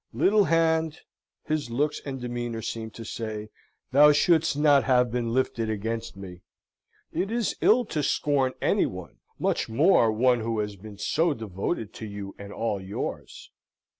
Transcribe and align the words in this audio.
"Little 0.13 0.45
hand!" 0.45 1.01
his 1.43 1.69
looks 1.69 2.01
and 2.07 2.19
demeanour 2.19 2.63
seem 2.63 2.89
to 2.89 3.03
say, 3.05 3.49
"thou 3.91 4.11
shouldst 4.11 4.57
not 4.57 4.83
have 4.85 5.11
been 5.11 5.31
lifted 5.31 5.69
against 5.69 6.17
me! 6.17 6.41
It 7.11 7.29
is 7.29 7.55
ill 7.61 7.85
to 7.93 8.01
scorn 8.01 8.53
any 8.63 8.87
one, 8.87 9.19
much 9.37 9.69
more 9.69 10.11
one 10.11 10.39
who 10.39 10.57
has 10.57 10.75
been 10.75 10.97
so 10.97 11.35
devoted 11.35 11.93
to 11.93 12.07
you 12.07 12.33
and 12.39 12.51
all 12.51 12.81
yours. 12.81 13.51